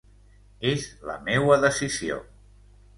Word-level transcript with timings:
És 0.69 0.87
la 1.11 1.19
meua 1.29 1.61
decisió. 1.69 2.21